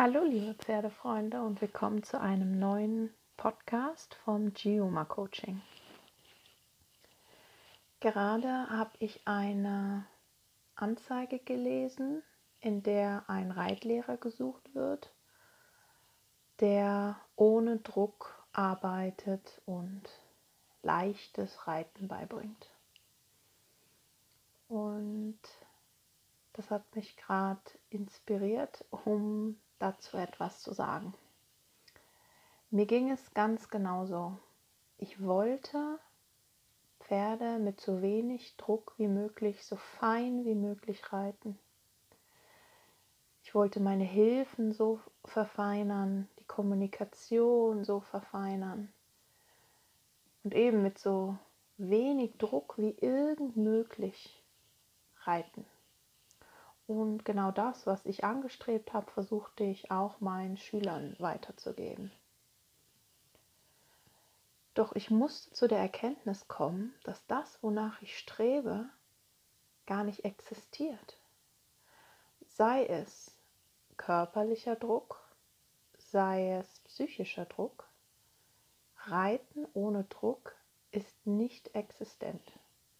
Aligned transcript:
Hallo 0.00 0.22
liebe 0.22 0.54
Pferdefreunde 0.54 1.42
und 1.42 1.60
willkommen 1.60 2.04
zu 2.04 2.20
einem 2.20 2.56
neuen 2.56 3.12
Podcast 3.36 4.14
vom 4.14 4.54
Gioma 4.54 5.04
Coaching. 5.04 5.60
Gerade 7.98 8.70
habe 8.70 8.92
ich 9.00 9.20
eine 9.24 10.06
Anzeige 10.76 11.40
gelesen, 11.40 12.22
in 12.60 12.84
der 12.84 13.24
ein 13.26 13.50
Reitlehrer 13.50 14.18
gesucht 14.18 14.72
wird, 14.72 15.12
der 16.60 17.16
ohne 17.34 17.78
Druck 17.78 18.46
arbeitet 18.52 19.60
und 19.66 20.04
leichtes 20.84 21.66
Reiten 21.66 22.06
beibringt. 22.06 22.70
Und 24.68 25.40
das 26.52 26.70
hat 26.70 26.84
mich 26.94 27.16
gerade 27.16 27.60
inspiriert, 27.90 28.84
um 28.92 29.58
dazu 29.78 30.16
etwas 30.16 30.60
zu 30.60 30.72
sagen. 30.72 31.14
Mir 32.70 32.86
ging 32.86 33.10
es 33.10 33.32
ganz 33.34 33.70
genauso. 33.70 34.38
Ich 34.98 35.22
wollte 35.22 35.98
Pferde 37.00 37.58
mit 37.58 37.80
so 37.80 38.02
wenig 38.02 38.56
Druck 38.56 38.94
wie 38.98 39.08
möglich, 39.08 39.64
so 39.64 39.76
fein 39.76 40.44
wie 40.44 40.54
möglich 40.54 41.12
reiten. 41.12 41.58
Ich 43.42 43.54
wollte 43.54 43.80
meine 43.80 44.04
Hilfen 44.04 44.72
so 44.72 45.00
verfeinern, 45.24 46.28
die 46.38 46.44
Kommunikation 46.44 47.84
so 47.84 48.00
verfeinern 48.00 48.92
und 50.44 50.54
eben 50.54 50.82
mit 50.82 50.98
so 50.98 51.38
wenig 51.78 52.36
Druck 52.36 52.76
wie 52.76 52.90
irgend 52.90 53.56
möglich 53.56 54.42
reiten. 55.22 55.64
Und 56.88 57.26
genau 57.26 57.50
das, 57.50 57.86
was 57.86 58.06
ich 58.06 58.24
angestrebt 58.24 58.94
habe, 58.94 59.10
versuchte 59.10 59.62
ich 59.62 59.90
auch 59.90 60.20
meinen 60.20 60.56
Schülern 60.56 61.14
weiterzugeben. 61.18 62.10
Doch 64.72 64.94
ich 64.94 65.10
musste 65.10 65.52
zu 65.52 65.68
der 65.68 65.80
Erkenntnis 65.80 66.48
kommen, 66.48 66.94
dass 67.04 67.26
das, 67.26 67.62
wonach 67.62 68.00
ich 68.00 68.18
strebe, 68.18 68.88
gar 69.84 70.02
nicht 70.02 70.24
existiert. 70.24 71.18
Sei 72.46 72.86
es 72.86 73.36
körperlicher 73.98 74.76
Druck, 74.76 75.20
sei 75.98 76.52
es 76.52 76.80
psychischer 76.86 77.44
Druck, 77.44 77.86
Reiten 79.04 79.66
ohne 79.74 80.04
Druck 80.04 80.54
ist 80.90 81.26
nicht 81.26 81.74
existent. 81.74 82.50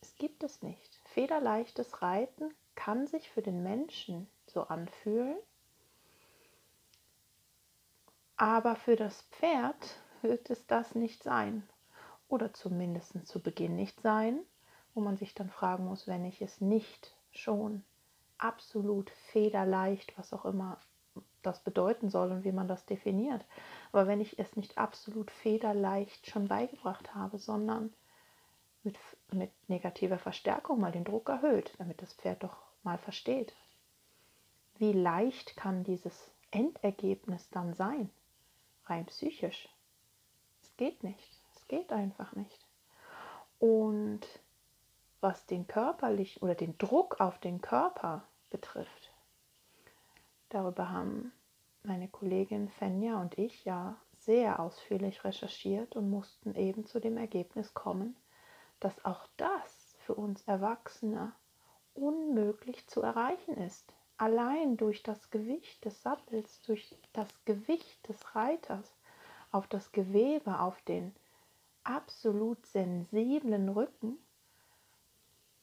Es 0.03 0.15
gibt 0.17 0.43
es 0.43 0.61
nicht. 0.61 0.95
Federleichtes 1.07 2.03
Reiten 2.03 2.55
kann 2.79 3.09
sich 3.09 3.29
für 3.29 3.43
den 3.43 3.65
Menschen 3.65 4.29
so 4.47 4.63
anfühlen, 4.63 5.37
aber 8.37 8.77
für 8.77 8.95
das 8.95 9.23
Pferd 9.33 9.97
wird 10.23 10.49
es 10.49 10.65
das 10.69 10.95
nicht 10.95 11.25
sein. 11.25 11.69
Oder 12.29 12.55
zumindest 12.55 13.27
zu 13.27 13.43
Beginn 13.43 13.75
nicht 13.75 14.01
sein, 14.01 14.39
wo 14.95 15.01
man 15.01 15.17
sich 15.17 15.35
dann 15.35 15.51
fragen 15.51 15.87
muss, 15.87 16.07
wenn 16.07 16.25
ich 16.25 16.41
es 16.41 16.61
nicht 16.61 17.17
schon 17.33 17.83
absolut 18.39 19.11
federleicht, 19.33 20.17
was 20.17 20.33
auch 20.33 20.45
immer 20.45 20.79
das 21.43 21.61
bedeuten 21.65 22.11
soll 22.11 22.31
und 22.31 22.45
wie 22.45 22.53
man 22.53 22.69
das 22.69 22.87
definiert. 22.87 23.45
Aber 23.91 24.07
wenn 24.07 24.21
ich 24.21 24.39
es 24.39 24.55
nicht 24.55 24.79
absolut 24.79 25.33
federleicht 25.33 26.31
schon 26.31 26.47
beigebracht 26.47 27.13
habe, 27.13 27.39
sondern 27.39 27.93
mit, 28.85 28.97
mit 29.33 29.51
negativer 29.69 30.19
Verstärkung 30.19 30.79
mal 30.79 30.93
den 30.93 31.05
Druck 31.05 31.29
erhöht, 31.29 31.75
damit 31.79 32.01
das 32.01 32.15
Pferd 32.15 32.45
doch 32.45 32.68
mal 32.83 32.99
versteht. 32.99 33.55
Wie 34.79 34.93
leicht 34.93 35.57
kann 35.57 35.85
dieses 35.85 36.31
Endergebnis 36.51 37.49
dann 37.51 37.75
sein, 37.75 38.11
rein 38.87 39.07
psychisch? 39.07 39.69
Es 40.63 40.77
geht 40.77 41.03
nicht, 41.03 41.41
es 41.55 41.67
geht 41.69 41.93
einfach 41.93 42.35
nicht. 42.35 42.67
Und 43.59 44.21
was 45.21 45.47
den 45.47 45.67
körperlich 45.67 46.43
oder 46.43 46.55
den 46.55 46.79
Druck 46.79 47.21
auf 47.21 47.39
den 47.41 47.61
Körper 47.61 48.23
betrifft, 48.51 49.13
darüber 50.49 50.91
haben 50.91 51.33
meine 51.83 52.09
Kollegin 52.09 52.69
Fenja 52.69 53.21
und 53.21 53.37
ich 53.37 53.65
ja 53.65 53.97
sehr 54.19 54.61
ausführlich 54.61 55.25
recherchiert 55.25 55.97
und 55.97 56.11
mussten 56.11 56.55
eben 56.55 56.87
zu 56.87 57.01
dem 57.01 57.17
Ergebnis 57.17 57.75
kommen, 57.75 58.17
dass 58.79 59.05
auch 59.05 59.27
das 59.37 59.97
für 60.05 60.15
uns 60.15 60.43
Erwachsene 60.43 61.33
unmöglich 61.99 62.87
zu 62.87 63.03
erreichen 63.03 63.57
ist. 63.57 63.93
Allein 64.17 64.77
durch 64.77 65.03
das 65.03 65.31
Gewicht 65.31 65.85
des 65.85 66.03
Sattels, 66.03 66.63
durch 66.63 66.97
das 67.13 67.29
Gewicht 67.45 68.09
des 68.09 68.35
Reiters 68.35 68.97
auf 69.51 69.67
das 69.67 69.93
Gewebe, 69.93 70.61
auf 70.61 70.81
den 70.83 71.15
absolut 71.85 72.67
sensiblen 72.67 73.69
Rücken 73.69 74.19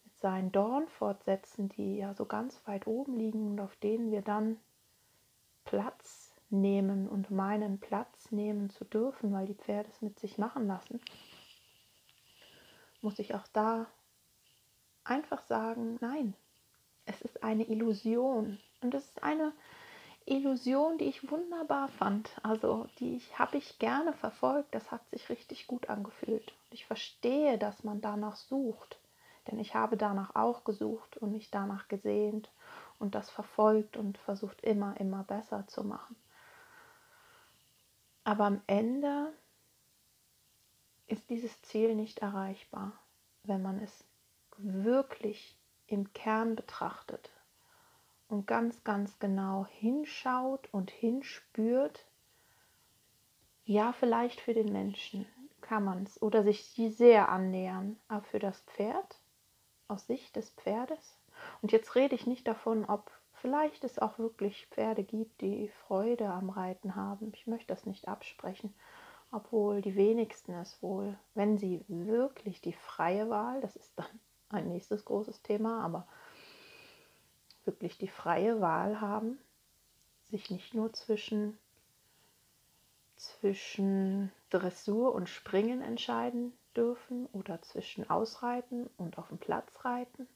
mit 0.04 0.18
seinen 0.18 0.52
Dornfortsätzen, 0.52 1.70
die 1.70 1.98
ja 1.98 2.14
so 2.14 2.26
ganz 2.26 2.66
weit 2.66 2.88
oben 2.88 3.18
liegen 3.18 3.52
und 3.52 3.60
auf 3.60 3.76
denen 3.76 4.12
wir 4.12 4.22
dann 4.22 4.58
Platz 5.66 6.34
nehmen 6.50 7.10
und 7.10 7.32
meinen 7.32 7.80
Platz 7.80 8.32
nehmen 8.32 8.70
zu 8.70 8.86
dürfen, 8.86 9.34
weil 9.34 9.46
die 9.46 9.56
Pferde 9.56 9.90
es 9.90 10.02
mit 10.02 10.20
sich 10.20 10.38
machen 10.38 10.68
lassen, 10.68 11.02
muss 13.02 13.20
ich 13.20 13.36
auch 13.36 13.48
da 13.54 13.88
einfach 15.06 15.42
sagen, 15.44 15.98
nein, 16.02 16.34
es 17.06 17.22
ist 17.22 17.44
eine 17.44 17.64
Illusion. 17.64 18.60
Und 18.82 18.94
es 18.94 19.06
ist 19.06 19.24
eine 19.24 19.54
Illusion, 20.26 20.98
die 20.98 21.06
ich 21.06 21.30
wunderbar 21.30 21.88
fand. 21.88 22.30
Also 22.44 22.88
die 23.00 23.16
ich, 23.16 23.40
habe 23.40 23.58
ich 23.58 23.80
gerne 23.80 24.14
verfolgt. 24.14 24.74
Das 24.74 24.92
hat 24.92 25.08
sich 25.10 25.30
richtig 25.30 25.68
gut 25.68 25.90
angefühlt. 25.90 26.52
Und 26.66 26.74
ich 26.74 26.86
verstehe, 26.86 27.58
dass 27.58 27.84
man 27.84 28.02
danach 28.02 28.36
sucht. 28.36 29.00
Denn 29.48 29.60
ich 29.60 29.76
habe 29.76 29.96
danach 29.96 30.36
auch 30.36 30.64
gesucht 30.64 31.18
und 31.18 31.32
mich 31.32 31.52
danach 31.52 31.88
gesehnt 31.88 32.50
und 32.98 33.14
das 33.14 33.30
verfolgt 33.30 33.98
und 33.98 34.18
versucht 34.18 34.62
immer, 34.62 35.00
immer 35.00 35.24
besser 35.24 35.68
zu 35.68 35.84
machen. 35.84 36.16
Aber 38.24 38.46
am 38.46 38.62
Ende 38.66 39.32
ist 41.06 41.30
dieses 41.30 41.62
Ziel 41.62 41.94
nicht 41.94 42.20
erreichbar, 42.20 42.94
wenn 43.44 43.62
man 43.62 43.80
es 43.80 44.04
wirklich 44.58 45.58
im 45.88 46.12
Kern 46.14 46.56
betrachtet 46.56 47.32
und 48.28 48.48
ganz, 48.48 48.84
ganz 48.84 49.20
genau 49.20 49.66
hinschaut 49.70 50.68
und 50.72 50.92
hinspürt, 50.92 52.06
ja, 53.66 53.94
vielleicht 53.94 54.42
für 54.42 54.54
den 54.54 54.72
Menschen 54.72 55.26
kann 55.62 55.84
man 55.84 56.04
es 56.04 56.22
oder 56.22 56.44
sich 56.44 56.80
sehr 56.90 57.30
annähern, 57.30 57.98
aber 58.08 58.24
für 58.24 58.40
das 58.40 58.62
Pferd, 58.62 59.20
aus 59.88 60.08
Sicht 60.08 60.36
des 60.36 60.52
Pferdes. 60.52 61.20
Und 61.62 61.72
jetzt 61.72 61.96
rede 61.96 62.16
ich 62.16 62.28
nicht 62.28 62.48
davon, 62.48 62.86
ob 62.86 63.12
vielleicht 63.34 63.84
es 63.84 64.00
auch 64.00 64.18
wirklich 64.18 64.68
Pferde 64.68 65.04
gibt, 65.04 65.42
die 65.42 65.70
Freude 65.88 66.30
am 66.30 66.50
Reiten 66.50 66.96
haben. 66.96 67.32
Ich 67.36 67.48
möchte 67.48 67.68
das 67.68 67.86
nicht 67.86 68.08
absprechen, 68.08 68.74
obwohl 69.32 69.82
die 69.82 69.96
wenigsten 69.96 70.54
es 70.54 70.82
wohl, 70.82 71.18
wenn 71.34 71.58
sie 71.58 71.84
wirklich 71.88 72.62
die 72.62 72.74
freie 72.74 73.30
Wahl, 73.30 73.62
das 73.62 73.76
ist 73.76 73.94
dann 73.98 74.20
ein 74.50 74.68
nächstes 74.68 75.06
großes 75.06 75.42
Thema, 75.42 75.84
aber 75.84 76.08
wirklich 77.66 77.98
die 77.98 78.08
freie 78.08 78.62
Wahl 78.62 79.02
haben, 79.02 79.40
sich 80.30 80.50
nicht 80.52 80.74
nur 80.74 80.94
zwischen, 80.94 81.58
zwischen 83.16 84.32
Dressur 84.50 85.14
und 85.14 85.30
Springen 85.30 85.82
entscheiden 85.82 86.54
dürfen 86.76 87.26
oder 87.28 87.62
zwischen 87.62 88.10
Ausreiten 88.10 88.90
und 88.98 89.18
auf 89.18 89.30
dem 89.30 89.38
Platz 89.38 89.86
reiten, 89.86 90.28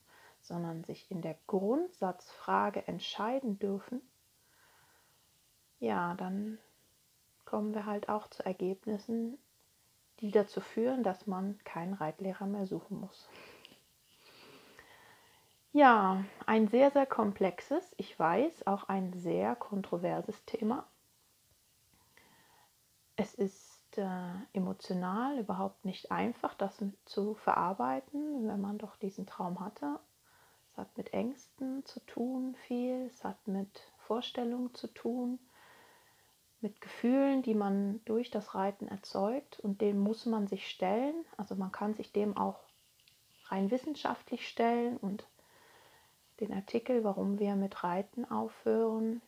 sondern 0.42 0.84
sich 0.84 1.10
in 1.10 1.22
der 1.22 1.36
Grundsatzfrage 1.46 2.86
entscheiden 2.88 3.58
dürfen, 3.58 4.00
ja, 5.80 6.14
dann 6.14 6.58
kommen 7.44 7.74
wir 7.74 7.86
halt 7.86 8.08
auch 8.08 8.28
zu 8.28 8.44
Ergebnissen, 8.44 9.38
die 10.20 10.30
dazu 10.30 10.60
führen, 10.60 11.02
dass 11.02 11.26
man 11.26 11.58
keinen 11.64 11.94
Reitlehrer 11.94 12.46
mehr 12.46 12.66
suchen 12.66 13.00
muss. 13.00 13.28
Ja, 15.80 16.22
ein 16.44 16.68
sehr, 16.68 16.90
sehr 16.90 17.06
komplexes, 17.06 17.94
ich 17.96 18.18
weiß, 18.18 18.66
auch 18.66 18.90
ein 18.90 19.14
sehr 19.14 19.56
kontroverses 19.56 20.44
Thema. 20.44 20.86
Es 23.16 23.32
ist 23.32 23.96
äh, 23.96 24.30
emotional 24.52 25.38
überhaupt 25.38 25.86
nicht 25.86 26.12
einfach, 26.12 26.52
das 26.52 26.84
zu 27.06 27.32
verarbeiten, 27.32 28.46
wenn 28.46 28.60
man 28.60 28.76
doch 28.76 28.96
diesen 28.96 29.24
Traum 29.24 29.58
hatte. 29.60 29.98
Es 30.70 30.76
hat 30.76 30.98
mit 30.98 31.14
Ängsten 31.14 31.82
zu 31.86 32.00
tun, 32.00 32.56
viel. 32.66 33.06
Es 33.06 33.24
hat 33.24 33.48
mit 33.48 33.80
Vorstellungen 34.00 34.74
zu 34.74 34.86
tun, 34.86 35.38
mit 36.60 36.82
Gefühlen, 36.82 37.40
die 37.40 37.54
man 37.54 38.04
durch 38.04 38.30
das 38.30 38.54
Reiten 38.54 38.86
erzeugt 38.86 39.58
und 39.60 39.80
dem 39.80 39.98
muss 39.98 40.26
man 40.26 40.46
sich 40.46 40.68
stellen. 40.68 41.24
Also 41.38 41.54
man 41.54 41.72
kann 41.72 41.94
sich 41.94 42.12
dem 42.12 42.36
auch 42.36 42.60
rein 43.46 43.70
wissenschaftlich 43.70 44.46
stellen 44.46 44.98
und 44.98 45.24
den 46.40 46.52
Artikel, 46.52 47.04
warum 47.04 47.38
wir 47.38 47.54
mit 47.56 47.84
Reiten 47.84 48.24
aufhören, 48.24 49.20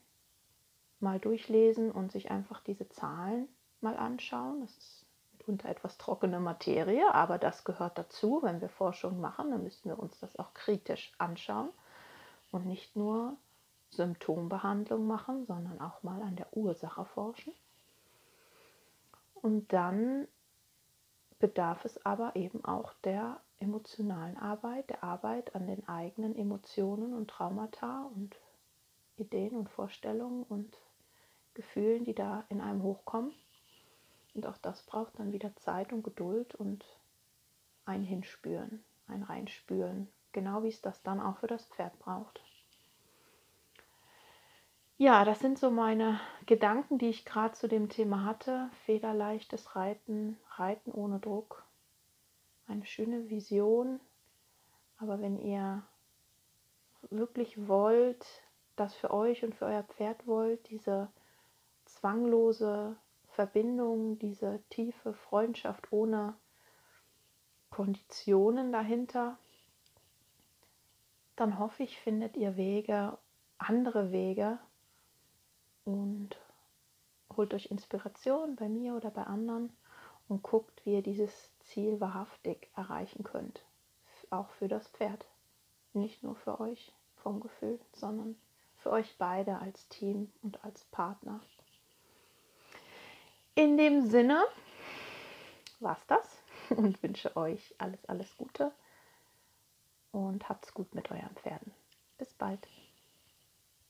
mal 1.00 1.18
durchlesen 1.18 1.90
und 1.90 2.12
sich 2.12 2.30
einfach 2.30 2.60
diese 2.60 2.88
Zahlen 2.88 3.48
mal 3.80 3.96
anschauen. 3.96 4.60
Das 4.60 4.76
ist 4.76 5.06
mitunter 5.32 5.68
etwas 5.68 5.98
trockene 5.98 6.40
Materie, 6.40 7.12
aber 7.14 7.38
das 7.38 7.64
gehört 7.64 7.98
dazu. 7.98 8.40
Wenn 8.42 8.60
wir 8.60 8.68
Forschung 8.68 9.20
machen, 9.20 9.50
dann 9.50 9.64
müssen 9.64 9.88
wir 9.88 9.98
uns 9.98 10.18
das 10.20 10.38
auch 10.38 10.54
kritisch 10.54 11.12
anschauen 11.18 11.70
und 12.52 12.66
nicht 12.66 12.96
nur 12.96 13.36
Symptombehandlung 13.90 15.06
machen, 15.06 15.44
sondern 15.46 15.80
auch 15.80 16.02
mal 16.02 16.22
an 16.22 16.36
der 16.36 16.56
Ursache 16.56 17.04
forschen. 17.04 17.52
Und 19.34 19.72
dann 19.72 20.28
bedarf 21.42 21.84
es 21.84 22.06
aber 22.06 22.36
eben 22.36 22.64
auch 22.64 22.94
der 23.02 23.40
emotionalen 23.58 24.36
Arbeit, 24.36 24.88
der 24.90 25.02
Arbeit 25.02 25.56
an 25.56 25.66
den 25.66 25.88
eigenen 25.88 26.36
Emotionen 26.36 27.12
und 27.12 27.28
Traumata 27.28 28.04
und 28.14 28.36
Ideen 29.16 29.56
und 29.56 29.68
Vorstellungen 29.68 30.44
und 30.44 30.78
Gefühlen, 31.54 32.04
die 32.04 32.14
da 32.14 32.44
in 32.48 32.60
einem 32.60 32.84
hochkommen. 32.84 33.32
Und 34.34 34.46
auch 34.46 34.56
das 34.58 34.84
braucht 34.84 35.18
dann 35.18 35.32
wieder 35.32 35.54
Zeit 35.56 35.92
und 35.92 36.04
Geduld 36.04 36.54
und 36.54 36.84
ein 37.86 38.04
Hinspüren, 38.04 38.84
ein 39.08 39.24
Reinspüren, 39.24 40.08
genau 40.30 40.62
wie 40.62 40.68
es 40.68 40.80
das 40.80 41.02
dann 41.02 41.20
auch 41.20 41.38
für 41.38 41.48
das 41.48 41.66
Pferd 41.66 41.98
braucht. 41.98 42.40
Ja, 45.02 45.24
das 45.24 45.40
sind 45.40 45.58
so 45.58 45.68
meine 45.68 46.20
Gedanken, 46.46 46.96
die 46.96 47.08
ich 47.08 47.24
gerade 47.24 47.54
zu 47.54 47.66
dem 47.66 47.88
Thema 47.88 48.24
hatte. 48.24 48.70
Federleichtes 48.86 49.74
Reiten, 49.74 50.38
Reiten 50.50 50.92
ohne 50.92 51.18
Druck. 51.18 51.66
Eine 52.68 52.86
schöne 52.86 53.28
Vision. 53.28 53.98
Aber 54.98 55.20
wenn 55.20 55.40
ihr 55.40 55.82
wirklich 57.10 57.66
wollt, 57.66 58.24
das 58.76 58.94
für 58.94 59.10
euch 59.10 59.42
und 59.42 59.56
für 59.56 59.64
euer 59.64 59.82
Pferd 59.82 60.24
wollt, 60.28 60.70
diese 60.70 61.08
zwanglose 61.84 62.94
Verbindung, 63.30 64.20
diese 64.20 64.62
tiefe 64.70 65.14
Freundschaft 65.14 65.90
ohne 65.90 66.36
Konditionen 67.70 68.70
dahinter, 68.70 69.36
dann 71.34 71.58
hoffe 71.58 71.82
ich, 71.82 71.98
findet 71.98 72.36
ihr 72.36 72.56
Wege, 72.56 73.18
andere 73.58 74.12
Wege, 74.12 74.60
und 75.84 76.36
holt 77.36 77.54
euch 77.54 77.70
Inspiration 77.70 78.56
bei 78.56 78.68
mir 78.68 78.94
oder 78.94 79.10
bei 79.10 79.24
anderen 79.24 79.70
und 80.28 80.42
guckt, 80.42 80.84
wie 80.84 80.94
ihr 80.94 81.02
dieses 81.02 81.50
Ziel 81.60 82.00
wahrhaftig 82.00 82.68
erreichen 82.76 83.24
könnt. 83.24 83.64
Auch 84.30 84.50
für 84.50 84.68
das 84.68 84.88
Pferd. 84.88 85.26
Nicht 85.92 86.22
nur 86.22 86.36
für 86.36 86.60
euch 86.60 86.92
vom 87.16 87.40
Gefühl, 87.40 87.78
sondern 87.92 88.36
für 88.76 88.90
euch 88.90 89.14
beide 89.18 89.58
als 89.58 89.88
Team 89.88 90.32
und 90.42 90.64
als 90.64 90.84
Partner. 90.86 91.40
In 93.54 93.76
dem 93.76 94.06
Sinne 94.06 94.42
war 95.80 95.96
es 95.96 96.06
das 96.06 96.42
und 96.70 97.02
wünsche 97.02 97.36
euch 97.36 97.74
alles, 97.78 98.04
alles 98.06 98.36
Gute 98.36 98.72
und 100.12 100.48
habt's 100.48 100.72
gut 100.72 100.94
mit 100.94 101.10
euren 101.10 101.34
Pferden. 101.36 101.72
Bis 102.18 102.32
bald. 102.34 102.66